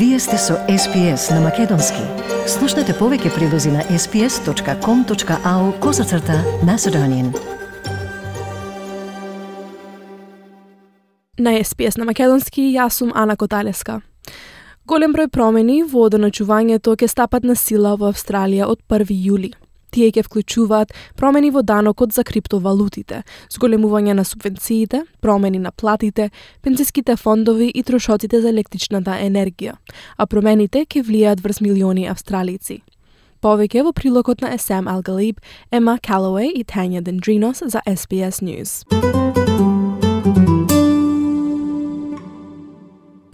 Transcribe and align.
Вие 0.00 0.18
сте 0.18 0.38
со 0.38 0.54
SPS 0.68 1.34
на 1.34 1.40
Македонски. 1.40 2.00
Слушнете 2.48 2.94
повеќе 2.96 3.34
прилози 3.34 3.68
на 3.68 3.82
sps.com.au 3.84 5.64
козацрта 5.80 6.38
на 6.64 6.78
Седонин. 6.78 7.34
На 11.38 11.50
SPS 11.50 11.98
на 11.98 12.08
Македонски, 12.08 12.62
јас 12.72 12.96
сум 12.96 13.12
Ана 13.14 13.36
Коталеска. 13.36 14.00
Голем 14.86 15.12
број 15.12 15.28
промени 15.28 15.82
во 15.82 16.08
одоначувањето 16.08 16.96
ќе 16.96 17.06
стапат 17.06 17.44
на 17.44 17.52
сила 17.52 17.92
во 18.00 18.08
Австралија 18.08 18.72
од 18.72 18.80
1 18.88 19.12
јули. 19.12 19.52
Тие 19.90 20.10
ќе 20.10 20.24
вклучуваат 20.26 20.92
промени 21.16 21.50
во 21.50 21.62
данокот 21.62 22.14
за 22.14 22.24
криптовалутите, 22.24 23.22
зголемување 23.50 24.14
на 24.14 24.24
субвенциите, 24.24 25.04
промени 25.20 25.58
на 25.58 25.72
платите, 25.72 26.30
пензиските 26.62 27.16
фондови 27.16 27.72
и 27.74 27.82
трошоците 27.82 28.40
за 28.40 28.48
електричната 28.48 29.18
енергија, 29.20 29.76
а 30.16 30.26
промените 30.26 30.86
ќе 30.86 31.04
влијаат 31.04 31.42
врз 31.44 31.60
милиони 31.60 32.08
австралици. 32.08 32.80
Повеќе 33.40 33.86
во 33.86 33.94
прилогот 33.96 34.42
на 34.44 34.52
Есам 34.52 34.88
Алгалиб, 34.88 35.40
Ема 35.72 35.96
Калауей 35.98 36.52
и 36.60 36.64
Тања 36.64 37.00
Дендринос 37.00 37.64
за 37.64 37.80
SBS 37.88 38.44
News. 38.44 39.19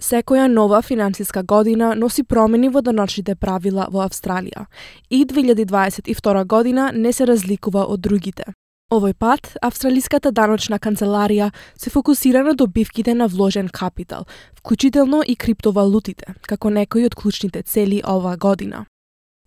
Секоја 0.07 0.47
нова 0.47 0.81
финансиска 0.81 1.41
година 1.43 1.87
носи 1.95 2.23
промени 2.23 2.69
во 2.71 2.79
даночните 2.81 3.33
правила 3.35 3.87
во 3.91 4.05
Австралија 4.05 4.61
и 5.09 5.25
2022 5.27 6.43
година 6.45 6.91
не 6.95 7.11
се 7.13 7.25
разликува 7.27 7.81
од 7.91 7.99
другите. 8.05 8.45
Овој 8.93 9.13
пат, 9.19 9.49
Австралиската 9.61 10.31
даночна 10.31 10.79
канцеларија 10.79 11.49
се 11.75 11.89
фокусира 11.89 12.43
на 12.43 12.53
добивките 12.55 13.13
на 13.13 13.27
вложен 13.27 13.67
капитал, 13.67 14.23
вклучително 14.55 15.23
и 15.27 15.35
криптовалутите, 15.35 16.37
како 16.47 16.69
некои 16.69 17.03
од 17.05 17.15
клучните 17.15 17.63
цели 17.63 17.99
оваа 18.05 18.37
година. 18.37 18.85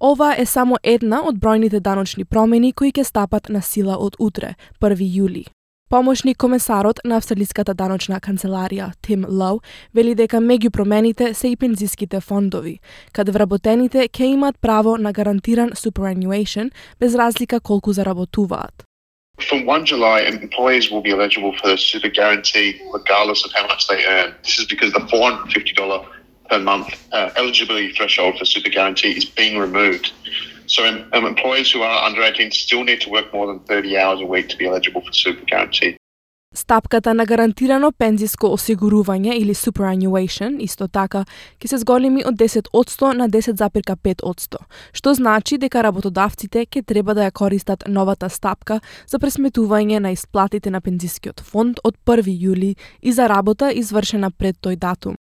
Ова 0.00 0.34
е 0.36 0.44
само 0.46 0.76
една 0.82 1.22
од 1.24 1.40
бројните 1.40 1.80
даночни 1.80 2.24
промени 2.24 2.72
кои 2.72 2.92
ќе 2.92 3.04
стапат 3.04 3.48
на 3.48 3.62
сила 3.62 3.96
од 3.96 4.16
утре, 4.18 4.54
1 4.80 5.08
јули. 5.08 5.46
Помошник 5.90 6.36
комесарот 6.36 7.00
на 7.04 7.16
Австралиската 7.16 7.74
даночна 7.74 8.20
канцеларија 8.22 8.92
Тим 9.02 9.24
Лоу 9.26 9.58
вели 9.94 10.12
дека 10.14 10.38
меѓу 10.38 10.70
промените 10.70 11.32
се 11.34 11.48
и 11.50 11.56
пензиските 11.56 12.20
фондови, 12.20 12.76
каде 13.12 13.34
вработените 13.34 14.04
ќе 14.06 14.28
имаат 14.36 14.60
право 14.62 14.94
на 14.96 15.10
гарантиран 15.12 15.72
superannuation 15.74 16.70
без 17.00 17.14
разлика 17.14 17.60
колку 17.60 17.92
заработуваат. 17.92 18.86
From 19.48 19.66
1 19.66 19.84
July, 19.84 20.18
employees 20.30 20.92
will 20.92 21.02
be 21.02 21.10
eligible 21.10 21.52
for 21.58 21.66
the 21.72 21.76
super 21.76 22.12
guarantee 22.20 22.78
regardless 22.94 23.44
of 23.44 23.50
how 23.58 23.66
much 23.66 23.88
they 23.88 24.00
earn. 24.06 24.30
This 24.44 24.60
is 24.60 24.66
because 24.66 24.92
the 24.92 25.04
$450 25.10 26.04
per 26.50 26.60
month 26.60 26.88
uh, 27.12 27.30
eligibility 27.36 27.90
threshold 27.96 28.38
for 28.38 28.44
super 28.44 28.70
guarantee 28.70 29.12
is 29.20 29.24
being 29.24 29.58
removed. 29.58 30.12
So 30.70 30.82
um, 30.86 31.26
employers 31.26 31.68
who 31.72 31.82
are 31.82 31.98
under 32.06 32.22
18 32.22 32.52
still 32.52 32.84
need 32.84 33.00
to 33.00 33.10
work 33.10 33.32
more 33.32 33.46
than 33.50 33.58
30 33.60 33.98
hours 33.98 34.20
a 34.20 34.26
week 34.26 34.48
to 34.50 34.56
be 34.56 34.66
eligible 34.66 35.02
for 35.06 35.12
super 35.12 35.44
guarantee. 35.44 35.96
Стапката 36.54 37.14
на 37.14 37.24
гарантирано 37.26 37.92
пензиско 37.92 38.48
осигурување 38.54 39.36
или 39.38 39.54
superannuation 39.54 40.56
исто 40.64 40.88
така 40.88 41.22
ќе 41.62 41.70
се 41.70 41.78
зголеми 41.78 42.24
од 42.26 42.34
10% 42.34 43.12
на 43.14 43.28
10,5%, 43.28 44.58
што 44.92 45.14
значи 45.14 45.58
дека 45.58 45.84
работодавците 45.86 46.66
ќе 46.66 46.82
треба 46.82 47.14
да 47.14 47.28
ја 47.28 47.30
користат 47.30 47.86
новата 47.86 48.28
стапка 48.28 48.80
за 49.06 49.22
пресметување 49.22 50.02
на 50.02 50.10
исплатите 50.10 50.74
на 50.74 50.80
пензискиот 50.80 51.40
фонд 51.40 51.78
од 51.84 51.94
1 52.06 52.26
јули 52.26 52.74
и 53.02 53.12
за 53.12 53.28
работа 53.28 53.70
извршена 53.70 54.30
пред 54.30 54.58
тој 54.58 54.76
датум. 54.76 55.19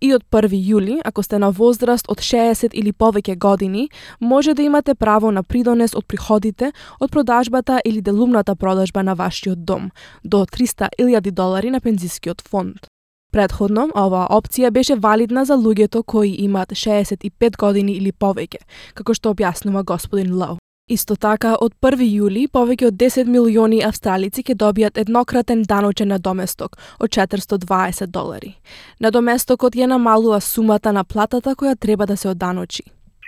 И 0.00 0.14
од 0.14 0.22
1 0.32 0.54
јули, 0.56 1.00
ако 1.04 1.22
сте 1.22 1.38
на 1.38 1.50
возраст 1.50 2.06
од 2.08 2.18
60 2.24 2.72
или 2.72 2.92
повеќе 2.92 3.36
години, 3.36 3.88
може 4.20 4.54
да 4.54 4.62
имате 4.62 4.94
право 4.94 5.30
на 5.30 5.42
придонес 5.42 5.94
од 5.94 6.06
приходите 6.06 6.72
од 7.00 7.10
продажбата 7.10 7.80
или 7.84 8.00
делумната 8.00 8.56
продажба 8.56 9.02
на 9.02 9.14
вашиот 9.14 9.64
дом, 9.64 9.90
до 10.24 10.46
300.000 10.46 11.30
долари 11.30 11.70
на 11.70 11.80
пензискиот 11.80 12.40
фонд. 12.40 12.88
Предходно, 13.30 13.90
оваа 13.94 14.26
опција 14.34 14.70
беше 14.70 14.96
валидна 14.96 15.44
за 15.44 15.54
луѓето 15.54 16.02
кои 16.02 16.32
имаат 16.46 16.72
65 16.72 17.56
години 17.56 17.92
или 17.92 18.12
повеќе, 18.12 18.64
како 18.94 19.14
што 19.14 19.34
објаснува 19.36 19.84
господин 19.84 20.34
Лоу. 20.34 20.59
Исто 20.90 21.14
така, 21.14 21.52
од 21.62 21.76
1 21.86 22.00
јули 22.02 22.48
повеќе 22.50 22.88
од 22.88 22.96
10 22.98 23.28
милиони 23.30 23.76
австралици 23.86 24.42
ќе 24.42 24.54
добијат 24.58 24.96
еднократен 24.98 25.62
даночен 25.62 26.08
надоместок 26.10 26.74
од 26.98 27.12
420 27.14 28.10
долари. 28.16 28.56
Надоместокот 28.98 29.78
ја 29.78 29.86
намалува 29.92 30.40
сумата 30.40 30.90
на 30.92 31.04
платата 31.04 31.54
која 31.54 31.76
треба 31.78 32.06
да 32.10 32.16
се 32.16 32.28
оданочи. 32.28 32.82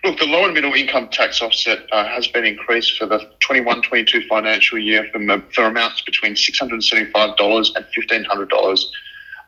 Look, 0.04 0.18
the 0.18 0.26
low 0.26 0.42
and 0.44 0.54
middle 0.54 0.74
income 0.74 1.06
tax 1.18 1.40
offset 1.46 1.86
uh, 1.92 2.02
has 2.16 2.26
been 2.26 2.44
increased 2.44 2.98
for 2.98 3.06
the 3.06 3.20
21-22 3.46 4.26
financial 4.26 4.78
year 4.78 5.06
from, 5.12 5.30
for 5.54 5.62
amounts 5.62 6.02
between 6.02 6.34
$675 6.34 7.70
and 7.76 7.84
$1,500 7.94 8.86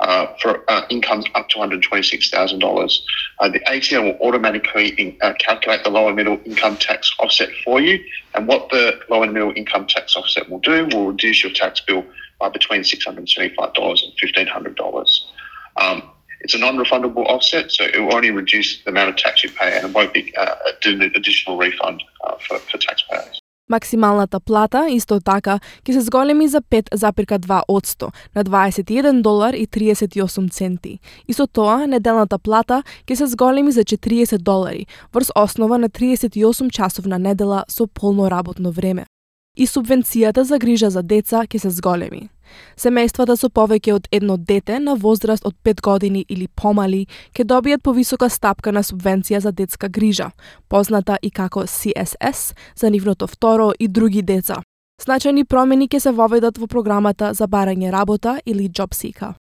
uh, 0.01 0.27
for 0.41 0.69
uh, 0.71 0.87
incomes 0.91 1.25
up 1.35 1.49
to 1.51 1.57
$126,000. 1.57 2.99
Uh, 3.39 3.49
the 3.49 3.63
ATO 3.69 4.03
will 4.03 4.19
automatically 4.21 4.89
in, 4.99 5.17
uh, 5.23 5.33
calculate 5.39 5.85
the 5.85 5.91
lower 5.91 6.13
middle 6.13 6.39
income 6.45 6.77
tax 6.77 7.15
offset 7.19 7.49
for 7.65 7.81
you. 7.81 8.03
And 8.35 8.47
what 8.47 8.71
the 8.71 9.01
lower 9.09 9.27
middle 9.27 9.53
income 9.55 9.87
tax 9.87 10.17
offset 10.17 10.49
will 10.49 10.61
do 10.61 10.87
will 10.93 11.09
reduce 11.09 11.43
your 11.43 11.53
tax 11.53 11.81
bill 11.81 12.05
by 12.41 12.49
between 12.49 12.83
$675 12.83 13.17
and 13.17 14.49
$1,500. 14.49 15.21
Um, 15.77 16.11
it's 16.41 16.55
a 16.55 16.59
non-refundable 16.59 17.25
offset, 17.27 17.71
so 17.71 17.85
it 17.85 17.99
will 17.99 18.15
only 18.15 18.31
reduce 18.31 18.83
the 18.85 18.91
amount 18.91 19.09
of 19.09 19.17
tax 19.17 19.43
you 19.43 19.51
pay 19.51 19.77
and 19.77 19.87
it 19.87 19.95
won't 19.95 20.13
be 20.13 20.35
uh, 20.37 20.55
an 20.85 21.01
additional 21.01 21.57
refund 21.57 22.03
uh, 22.23 22.37
for, 22.47 22.59
for 22.59 22.77
taxpayers. 22.77 23.34
Максималната 23.75 24.41
плата 24.41 24.87
исто 24.91 25.21
така 25.21 25.59
ќе 25.85 25.93
се 25.93 26.01
зголеми 26.07 26.49
за 26.49 26.61
5,2% 26.63 28.11
на 28.35 28.45
21 28.45 29.23
долар 29.23 29.55
и 29.55 29.67
38 29.67 30.51
центи. 30.51 30.99
И 31.29 31.33
со 31.35 31.47
тоа 31.47 31.87
неделната 31.87 32.39
плата 32.39 32.83
ќе 33.07 33.15
се 33.15 33.27
зголеми 33.27 33.73
за 33.73 33.85
40 33.85 34.39
долари 34.39 34.87
врз 35.15 35.33
основа 35.35 35.79
на 35.79 35.89
38 35.89 36.71
часовна 36.71 37.19
недела 37.19 37.65
со 37.69 37.87
полно 37.87 38.31
работно 38.31 38.71
време 38.71 39.07
и 39.57 39.67
субвенцијата 39.67 40.43
за 40.43 40.59
грижа 40.59 40.91
за 40.91 41.03
деца 41.03 41.45
ќе 41.47 41.59
се 41.59 41.71
зголеми. 41.71 42.34
Семејствата 42.77 43.37
со 43.37 43.49
повеќе 43.49 43.95
од 43.95 44.09
едно 44.11 44.37
дете 44.37 44.79
на 44.81 44.95
возраст 44.95 45.47
од 45.47 45.55
5 45.65 45.81
години 45.81 46.25
или 46.29 46.49
помали 46.49 47.07
ќе 47.35 47.45
добијат 47.45 47.83
повисока 47.83 48.29
стапка 48.29 48.73
на 48.73 48.83
субвенција 48.83 49.39
за 49.39 49.53
детска 49.53 49.89
грижа, 49.89 50.31
позната 50.69 51.19
и 51.23 51.31
како 51.31 51.63
CSS 51.63 52.55
за 52.77 52.91
нивното 52.91 53.27
второ 53.27 53.73
и 53.79 53.89
други 53.89 54.23
деца. 54.23 54.63
Значајни 55.03 55.45
промени 55.45 55.89
ќе 55.89 55.99
се 55.99 56.11
воведат 56.11 56.59
во 56.59 56.67
програмата 56.67 57.33
за 57.35 57.47
барање 57.47 57.91
работа 57.93 58.39
или 58.47 58.69
Job 58.69 58.95
Seeker. 58.95 59.35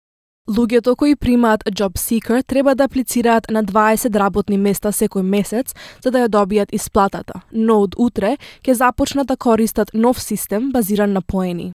Луѓето 0.45 0.93
кои 0.97 1.15
примаат 1.17 1.63
Job 1.65 1.95
Seeker 1.97 2.43
треба 2.47 2.75
да 2.75 2.85
аплицираат 2.85 3.51
на 3.51 3.63
20 3.65 4.19
работни 4.19 4.59
места 4.59 4.93
секој 4.93 5.23
месец 5.23 5.73
за 6.05 6.11
да 6.11 6.19
ја 6.25 6.29
добијат 6.29 6.75
исплатата, 6.77 7.41
но 7.53 7.79
од 7.81 7.95
утре 7.97 8.37
ќе 8.61 8.73
започнат 8.73 9.27
да 9.27 9.37
користат 9.37 9.95
нов 9.95 10.21
систем 10.21 10.71
базиран 10.73 11.13
на 11.13 11.23
поени. 11.23 11.73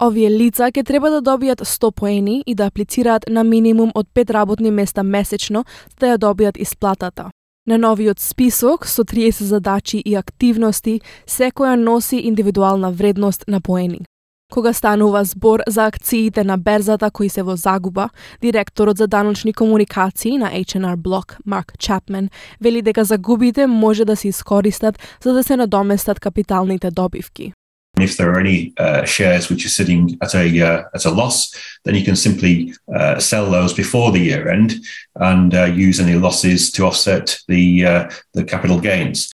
Овие 0.00 0.30
лица 0.32 0.70
ќе 0.72 0.80
треба 0.88 1.10
да 1.12 1.18
добијат 1.20 1.60
100 1.60 1.90
поени 1.92 2.38
и 2.46 2.54
да 2.54 2.70
аплицираат 2.70 3.26
на 3.28 3.42
минимум 3.44 3.90
од 3.94 4.06
5 4.16 4.30
работни 4.32 4.70
места 4.70 5.02
месечно 5.02 5.64
за 5.90 5.96
да 6.00 6.06
ја 6.06 6.18
добијат 6.18 6.56
исплатата. 6.56 7.30
На 7.66 7.76
новиот 7.78 8.20
список 8.20 8.86
со 8.86 9.04
30 9.04 9.44
задачи 9.44 9.98
и 9.98 10.16
активности, 10.16 11.00
секоја 11.26 11.76
носи 11.76 12.16
индивидуална 12.16 12.90
вредност 12.90 13.44
на 13.48 13.60
поени. 13.60 14.00
Кога 14.52 14.72
станува 14.72 15.24
збор 15.24 15.60
за 15.68 15.86
акциите 15.86 16.44
на 16.44 16.56
берзата 16.56 17.10
кои 17.10 17.28
се 17.28 17.42
во 17.42 17.56
загуба, 17.56 18.08
директорот 18.40 18.96
за 18.96 19.06
даночни 19.06 19.52
комуникации 19.52 20.38
на 20.38 20.50
H&R 20.50 20.96
Block, 20.96 21.36
Марк 21.46 21.78
Чапмен, 21.78 22.30
вели 22.60 22.82
дека 22.82 23.04
загубите 23.04 23.66
може 23.66 24.04
да 24.04 24.16
се 24.16 24.28
искористат 24.28 24.98
за 25.22 25.32
да 25.32 25.42
се 25.42 25.56
надоместат 25.56 26.20
капиталните 26.20 26.90
добивки. 26.90 27.52
And 28.00 28.08
If 28.08 28.16
there 28.16 28.32
are 28.32 28.40
any 28.40 28.72
uh, 28.78 29.04
shares 29.04 29.50
which 29.50 29.66
are 29.66 29.68
sitting 29.68 30.16
at 30.22 30.34
a 30.34 30.46
uh, 30.62 30.84
at 30.94 31.04
a 31.04 31.10
loss, 31.10 31.54
then 31.84 31.94
you 31.94 32.02
can 32.02 32.16
simply 32.16 32.72
uh, 32.96 33.18
sell 33.18 33.50
those 33.50 33.74
before 33.74 34.10
the 34.10 34.20
year 34.20 34.48
end 34.48 34.72
and 35.16 35.54
uh, 35.54 35.64
use 35.64 36.00
any 36.00 36.14
losses 36.14 36.70
to 36.72 36.86
offset 36.86 37.38
the 37.46 37.84
uh, 37.84 38.10
the 38.32 38.44
capital 38.44 38.80
gains. 38.80 39.28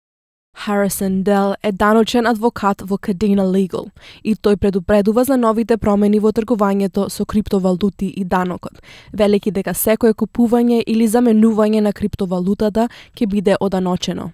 Harrison 0.55 1.23
Dell 1.23 1.53
е 1.63 1.71
даночен 1.71 2.27
адвокат 2.27 2.81
во 2.81 2.97
Cadena 2.97 3.45
Legal 3.45 3.91
и 4.23 4.35
тој 4.35 4.55
предупредува 4.55 5.23
за 5.23 5.37
новите 5.37 5.77
промени 5.77 6.19
во 6.19 6.31
тргувањето 6.31 7.09
со 7.09 7.25
криптовалути 7.25 8.05
и 8.17 8.23
данокот, 8.23 8.81
велики 9.13 9.51
дека 9.51 9.73
секое 9.73 10.13
купување 10.13 10.83
или 10.87 11.07
заменување 11.07 11.81
на 11.81 11.93
криптовалутата 11.93 12.89
ќе 13.13 13.27
биде 13.27 13.55
оданочено. 13.59 14.31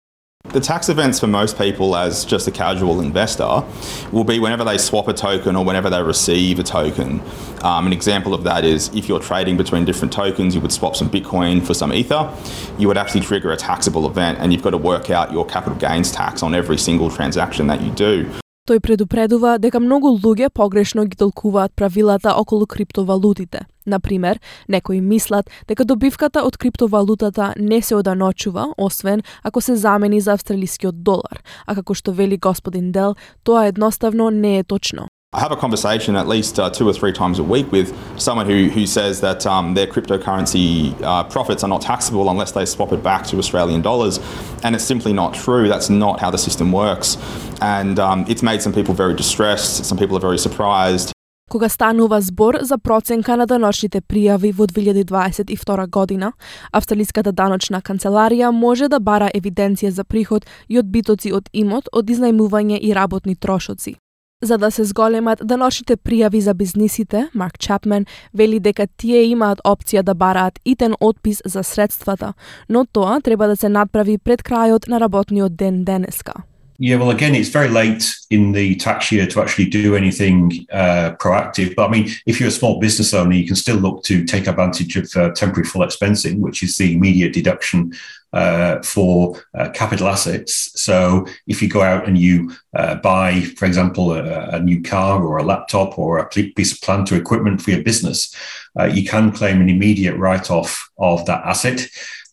The 0.51 0.59
tax 0.59 0.89
events 0.89 1.17
for 1.17 1.27
most 1.27 1.57
people, 1.57 1.95
as 1.95 2.25
just 2.25 2.45
a 2.45 2.51
casual 2.51 2.99
investor, 2.99 3.63
will 4.11 4.25
be 4.25 4.37
whenever 4.37 4.65
they 4.65 4.77
swap 4.77 5.07
a 5.07 5.13
token 5.13 5.55
or 5.55 5.63
whenever 5.63 5.89
they 5.89 6.03
receive 6.03 6.59
a 6.59 6.63
token. 6.63 7.21
Um, 7.61 7.87
an 7.87 7.93
example 7.93 8.33
of 8.33 8.43
that 8.43 8.65
is 8.65 8.93
if 8.93 9.07
you're 9.07 9.21
trading 9.21 9.55
between 9.55 9.85
different 9.85 10.11
tokens, 10.11 10.53
you 10.53 10.59
would 10.59 10.73
swap 10.73 10.97
some 10.97 11.09
Bitcoin 11.09 11.65
for 11.65 11.73
some 11.73 11.93
Ether, 11.93 12.29
you 12.77 12.89
would 12.89 12.97
actually 12.97 13.21
trigger 13.21 13.53
a 13.53 13.57
taxable 13.57 14.05
event 14.05 14.39
and 14.39 14.51
you've 14.51 14.61
got 14.63 14.71
to 14.71 14.77
work 14.77 15.09
out 15.09 15.31
your 15.31 15.45
capital 15.45 15.77
gains 15.77 16.11
tax 16.11 16.43
on 16.43 16.53
every 16.53 16.77
single 16.77 17.09
transaction 17.09 17.67
that 17.67 17.79
you 17.79 17.91
do. 17.91 18.29
Тој 18.69 18.77
предупредува 18.77 19.55
дека 19.57 19.79
многу 19.81 20.11
луѓе 20.21 20.51
погрешно 20.53 21.07
ги 21.09 21.17
толкуваат 21.17 21.73
правилата 21.75 22.35
околу 22.37 22.67
криптовалутите. 22.69 23.65
Например, 23.85 24.39
некои 24.69 25.01
мислат 25.01 25.49
дека 25.67 25.85
добивката 25.85 26.43
од 26.45 26.57
криптовалутата 26.61 27.53
не 27.57 27.81
се 27.81 27.95
оданочува, 27.95 28.67
освен 28.77 29.23
ако 29.43 29.61
се 29.61 29.75
замени 29.75 30.21
за 30.21 30.37
австралискиот 30.37 31.01
долар, 31.03 31.41
а 31.65 31.75
како 31.75 31.97
што 31.97 32.13
вели 32.13 32.37
господин 32.37 32.91
Дел, 32.91 33.15
тоа 33.43 33.65
едноставно 33.65 34.29
не 34.29 34.59
е 34.59 34.63
точно. 34.63 35.10
I 35.36 35.40
have 35.40 35.52
a 35.52 35.56
conversation 35.56 36.16
at 36.16 36.28
least 36.28 36.58
uh, 36.58 36.70
two 36.70 36.88
or 36.88 36.94
three 36.94 37.12
times 37.12 37.38
a 37.38 37.44
week 37.44 37.70
with 37.70 37.94
someone 38.18 38.46
who, 38.46 38.70
who 38.70 38.86
says 38.86 39.20
that 39.20 39.46
um, 39.46 39.74
their 39.74 39.86
cryptocurrency 39.86 40.98
uh, 41.02 41.24
profits 41.24 41.62
are 41.62 41.68
not 41.68 41.82
taxable 41.82 42.30
unless 42.30 42.52
they 42.52 42.64
swap 42.64 42.90
it 42.92 43.02
back 43.02 43.26
to 43.26 43.36
Australian 43.36 43.82
dollars. 43.82 44.18
And 44.62 44.74
it's 44.74 44.84
simply 44.84 45.12
not 45.12 45.34
true. 45.34 45.68
That's 45.68 45.90
not 45.90 46.20
how 46.20 46.30
the 46.30 46.38
system 46.38 46.72
works. 46.72 47.18
And 47.60 47.98
um, 47.98 48.24
it's 48.28 48.42
made 48.42 48.62
some 48.62 48.72
people 48.72 48.94
very 48.94 49.14
distressed. 49.14 49.84
Some 49.84 49.98
people 49.98 50.16
are 50.16 50.20
very 50.20 50.38
surprised. 50.38 51.12
Кога 51.50 51.68
станува 51.68 52.20
збор 52.20 52.58
за 52.60 52.78
проценка 52.78 53.36
на 53.36 53.46
даночните 53.46 54.00
пријави 54.00 54.52
во 54.52 54.66
2022 54.66 55.86
година, 55.90 56.32
Австралиската 56.72 57.32
даночна 57.32 57.82
канцеларија 57.82 58.50
може 58.50 58.88
да 58.88 59.00
бара 59.00 59.30
евиденција 59.34 59.90
за 59.90 60.04
приход 60.04 60.46
и 60.68 60.78
одбитоци 60.78 61.32
од 61.32 61.48
имот 61.52 61.88
од 61.92 62.10
изнајмување 62.10 62.78
и 62.82 62.94
работни 62.94 63.36
трошоци. 63.36 63.94
За 64.41 64.57
да 64.57 64.71
се 64.71 64.83
зголемат 64.83 65.39
даночните 65.45 65.97
пријави 65.97 66.39
за 66.39 66.53
бизнисите, 66.53 67.27
Марк 67.33 67.59
Чапмен 67.59 68.05
вели 68.33 68.59
дека 68.59 68.87
тие 68.97 69.23
имаат 69.29 69.61
опција 69.65 70.01
да 70.01 70.13
бараат 70.13 70.59
итен 70.65 70.93
отпис 70.99 71.41
за 71.45 71.63
средствата, 71.63 72.33
но 72.69 72.85
тоа 72.85 73.21
треба 73.21 73.47
да 73.47 73.55
се 73.55 73.69
надправи 73.69 74.17
пред 74.17 74.41
крајот 74.41 74.87
на 74.87 74.99
работниот 74.99 75.55
ден 75.55 75.83
денеска. 75.83 76.33
Yeah, 76.79 76.97
well, 76.97 77.11
again, 77.11 77.35
it's 77.35 77.49
very 77.49 77.69
late 77.69 78.03
in 78.31 78.53
the 78.53 78.75
tax 78.75 79.11
year 79.11 79.27
to 79.27 79.41
actually 79.41 79.69
do 79.69 79.95
anything 79.95 80.65
uh, 80.73 81.11
proactive. 81.21 81.75
But 81.75 81.89
I 81.89 81.91
mean, 81.91 82.09
if 82.25 82.39
you're 82.39 82.49
a 82.49 82.59
small 82.59 82.79
business 82.79 83.13
owner, 83.13 83.35
you 83.35 83.45
can 83.45 83.55
still 83.55 83.77
look 83.77 84.03
to 84.05 84.25
take 84.25 84.47
advantage 84.47 84.97
of 84.97 85.05
uh, 85.15 85.29
temporary 85.29 85.67
full 85.67 85.85
expensing, 85.85 86.39
which 86.39 86.63
is 86.63 86.77
the 86.77 86.95
immediate 86.95 87.33
deduction 87.33 87.93
uh, 88.33 88.81
for 88.81 89.41
uh, 89.57 89.69
capital 89.71 90.07
assets. 90.07 90.71
So 90.81 91.27
if 91.47 91.61
you 91.61 91.67
go 91.67 91.81
out 91.81 92.07
and 92.07 92.17
you 92.17 92.55
uh, 92.73 92.95
buy, 92.95 93.41
for 93.41 93.65
example, 93.65 94.13
a, 94.13 94.55
a, 94.55 94.59
new 94.61 94.81
car 94.81 95.21
or 95.21 95.37
a 95.37 95.43
laptop 95.43 95.99
or 95.99 96.17
a 96.17 96.29
piece 96.29 96.71
of 96.71 96.81
plant 96.81 97.11
or 97.11 97.17
equipment 97.17 97.61
for 97.61 97.71
your 97.71 97.83
business, 97.83 98.33
uh, 98.79 98.85
you 98.85 99.03
can 99.03 99.33
claim 99.33 99.59
an 99.59 99.69
immediate 99.69 100.15
write 100.15 100.49
off 100.49 100.89
of 100.97 101.25
that 101.25 101.43
asset 101.43 101.85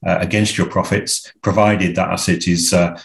uh, 0.07 0.19
against 0.21 0.57
your 0.57 0.69
profits, 0.69 1.33
provided 1.43 1.97
that 1.97 2.11
asset 2.11 2.47
is 2.47 2.73
uh, 2.73 2.97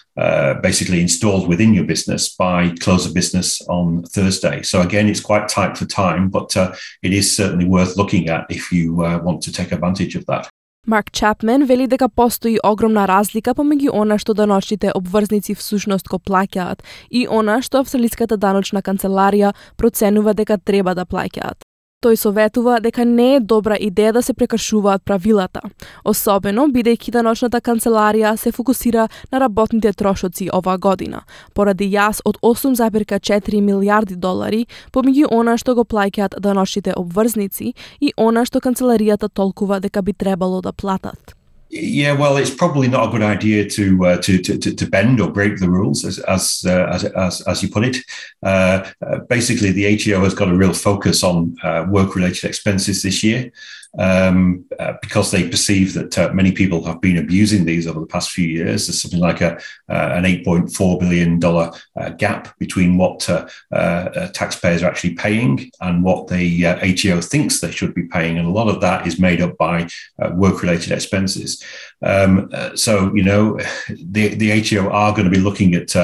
basically 0.62 1.02
installed 1.02 1.48
within 1.48 1.74
your 1.74 1.86
business 1.86 2.36
by 2.36 2.70
close 2.80 3.08
of 3.08 3.16
business 3.16 3.60
on 3.70 4.04
Thursday. 4.04 4.62
So 4.62 4.82
again, 4.82 5.10
it's 5.10 5.20
quite 5.20 5.50
tight 5.50 5.76
for 5.76 5.86
time, 5.86 6.30
but 6.30 6.56
it 7.02 7.12
is 7.12 7.36
certainly 7.36 7.66
worth 7.66 7.98
looking 7.98 8.30
at 8.30 8.46
if 8.52 8.72
you 8.72 8.94
want 8.94 9.42
to 9.42 9.52
take 9.52 9.72
advantage 9.72 10.16
of 10.16 10.28
that. 10.28 10.53
Марк 10.86 11.12
Чапмен 11.12 11.64
вели 11.66 11.88
дека 11.88 12.10
постои 12.10 12.58
огромна 12.64 13.06
разлика 13.08 13.54
помеѓу 13.56 13.94
она 14.02 14.18
што 14.20 14.34
даночните 14.36 14.92
обврзници 14.92 15.56
всушност 15.56 16.10
го 16.12 16.20
плаќаат 16.20 16.84
и 17.10 17.24
она 17.24 17.62
што 17.64 17.80
Австралиската 17.80 18.36
даночна 18.36 18.82
канцеларија 18.84 19.54
проценува 19.80 20.34
дека 20.36 20.58
треба 20.60 20.92
да 20.94 21.06
плаќаат. 21.08 21.64
Тој 22.04 22.18
советува 22.20 22.82
дека 22.84 23.06
не 23.08 23.36
е 23.36 23.40
добра 23.40 23.78
идеја 23.80 24.12
да 24.18 24.22
се 24.22 24.34
прекршуваат 24.36 25.06
правилата, 25.08 25.62
особено 26.04 26.66
бидејќи 26.68 27.14
даночната 27.16 27.62
канцеларија 27.64 28.34
се 28.38 28.52
фокусира 28.52 29.06
на 29.32 29.40
работните 29.40 29.94
трошоци 29.94 30.50
оваа 30.52 30.78
година, 30.78 31.22
поради 31.56 31.88
јас 31.88 32.20
од 32.26 32.42
8,4 32.44 33.62
милиарди 33.62 34.18
долари 34.20 34.66
помеѓу 34.92 35.30
она 35.32 35.56
што 35.58 35.76
го 35.80 35.86
плаќаат 35.88 36.36
даночните 36.44 36.92
обврзници 36.98 37.72
и 38.02 38.12
она 38.18 38.44
што 38.44 38.60
канцеларијата 38.60 39.32
толкува 39.32 39.80
дека 39.80 40.02
би 40.02 40.12
требало 40.12 40.60
да 40.62 40.74
платат. 40.74 41.43
Yeah, 41.76 42.12
well, 42.12 42.38
it's 42.38 42.54
probably 42.54 42.88
not 42.88 43.08
a 43.08 43.12
good 43.12 43.24
idea 43.24 43.68
to 43.68 44.06
uh, 44.06 44.18
to, 44.22 44.38
to, 44.38 44.76
to 44.76 44.88
bend 44.88 45.20
or 45.20 45.32
break 45.32 45.58
the 45.58 45.68
rules, 45.68 46.06
as 46.06 46.20
as 46.20 46.64
uh, 46.68 46.88
as, 46.94 47.04
as, 47.04 47.42
as, 47.42 47.64
you 47.64 47.70
put 47.70 47.84
it. 47.84 47.98
Uh, 48.44 48.88
uh 49.02 49.20
basically, 49.28 49.72
the 49.72 49.88
ATO 49.88 50.24
has 50.24 50.36
got 50.36 50.50
a 50.50 50.56
real 50.56 50.74
focus 50.74 51.24
on 51.24 51.56
uh, 51.64 51.88
work-related 51.90 52.44
expenses 52.44 53.02
this 53.02 53.24
year 53.24 53.52
um, 54.00 54.66
uh, 54.80 54.94
because 55.02 55.32
they 55.32 55.48
perceive 55.48 55.94
that 55.94 56.18
uh, 56.18 56.34
many 56.34 56.52
people 56.52 56.84
have 56.84 57.00
been 57.00 57.18
abusing 57.18 57.66
these 57.66 57.86
over 57.86 58.00
the 58.00 58.08
past 58.08 58.32
few 58.32 58.48
years. 58.48 58.88
There's 58.88 59.02
something 59.02 59.20
like 59.20 59.42
a 59.42 59.58
uh, 59.90 60.14
an 60.14 60.24
8.4 60.24 61.00
billion 61.00 61.40
dollar 61.40 61.72
uh, 61.96 62.10
gap 62.10 62.58
between 62.58 62.98
what 62.98 63.30
uh, 63.30 63.48
uh, 63.72 64.28
taxpayers 64.30 64.82
are 64.82 64.90
actually 64.90 65.14
paying 65.14 65.72
and 65.82 66.04
what 66.04 66.28
the 66.28 66.66
ATO 66.66 67.22
thinks 67.22 67.60
they 67.60 67.72
should 67.72 67.94
be 67.94 68.04
paying, 68.04 68.38
and 68.38 68.48
a 68.48 68.52
lot 68.52 68.68
of 68.68 68.82
that 68.82 69.06
is 69.06 69.20
made 69.20 69.42
up 69.42 69.58
by 69.58 69.88
work-related 70.32 70.92
expenses. 70.92 71.64
Um, 72.03 72.51
so 72.75 73.13
you 73.15 73.25
know, 73.25 73.59
the 73.89 74.35
the 74.35 74.53
ATO 74.53 74.91
are 74.91 75.13
going 75.13 75.25
to 75.31 75.37
be 75.39 75.45
looking 75.49 75.75
at 75.75 75.95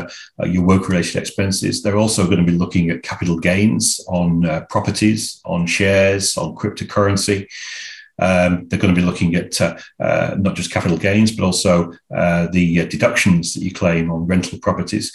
your 0.44 0.64
work-related 0.64 1.16
expenses. 1.16 1.82
They're 1.82 2.02
also 2.04 2.24
going 2.24 2.44
to 2.44 2.50
be 2.52 2.58
looking 2.58 2.90
at 2.90 3.02
capital 3.02 3.38
gains 3.38 4.00
on 4.08 4.42
properties, 4.68 5.40
on 5.44 5.66
shares, 5.66 6.36
on 6.36 6.54
cryptocurrency. 6.54 7.46
Um, 8.18 8.68
they're 8.68 8.78
going 8.78 8.94
to 8.94 9.00
be 9.00 9.06
looking 9.06 9.34
at 9.34 9.60
uh, 9.60 9.76
uh, 10.00 10.36
not 10.38 10.54
just 10.54 10.70
capital 10.70 10.96
gains, 10.96 11.32
but 11.32 11.44
also 11.44 11.92
uh, 12.14 12.46
the 12.52 12.80
uh, 12.80 12.84
deductions 12.86 13.54
that 13.54 13.62
you 13.62 13.72
claim 13.72 14.10
on 14.10 14.26
rental 14.26 14.58
properties. 14.58 15.12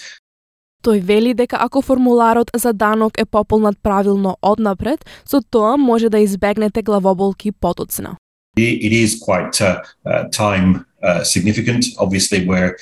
Тој 0.83 1.01
вели 1.03 1.33
дека 1.33 1.57
ако 1.59 1.81
формуларот 1.81 2.51
за 2.55 2.73
данок 2.73 3.17
е 3.17 3.25
пополнат 3.25 3.75
правилно 3.83 4.37
однапред, 4.41 5.05
со 5.25 5.41
тоа 5.41 5.77
може 5.77 6.09
да 6.09 6.19
избегнете 6.19 6.81
главоболки 6.81 7.51
потоцна. 7.51 8.15
It 8.57 8.91
is 8.91 9.19
quite 9.19 9.61
uh, 9.61 9.83
uh, 10.05 10.23
time 10.29 10.85
uh, 11.01 11.23
significant. 11.23 11.85
Obviously, 11.97 12.45
we're 12.45 12.75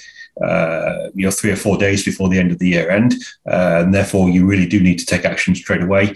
uh, 0.43 1.09
you 1.13 1.25
know 1.25 1.31
three 1.31 1.51
or 1.51 1.55
four 1.55 1.77
days 1.77 2.03
before 2.03 2.29
the 2.29 2.39
end 2.39 2.51
of 2.51 2.59
the 2.59 2.69
year 2.69 2.89
end, 2.89 3.13
uh, 3.49 3.83
and 3.83 3.93
therefore 3.93 4.29
you 4.29 4.45
really 4.45 4.67
do 4.67 4.79
need 4.79 4.99
to 4.99 5.05
take 5.05 5.25
action 5.25 5.55
straight 5.55 5.81
away. 5.81 6.15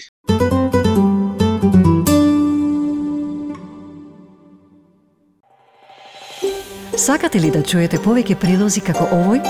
Сакате 6.97 7.39
ли 7.39 7.49
да 7.49 7.63
чуете 7.65 7.97
повеќе 7.97 8.35
прилози 8.37 8.81
како 8.85 9.07
овој? 9.09 9.41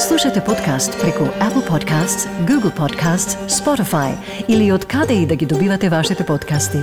Слушате 0.00 0.40
подкаст 0.40 0.96
преку 1.02 1.28
Apple 1.44 1.66
Podcasts, 1.68 2.24
Google 2.48 2.72
Podcasts, 2.72 3.36
Spotify 3.48 4.16
или 4.48 4.72
од 4.72 4.86
каде 4.88 5.14
и 5.22 5.26
да 5.26 5.36
ги 5.36 5.46
добивате 5.46 5.88
вашите 5.88 6.24
подкасти. 6.24 6.80